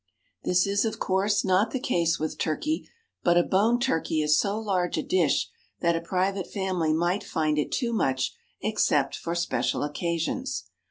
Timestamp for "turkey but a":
2.39-3.43